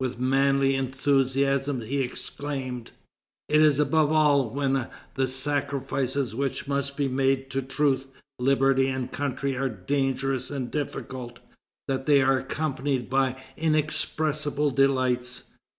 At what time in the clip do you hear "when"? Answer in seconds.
4.48-4.88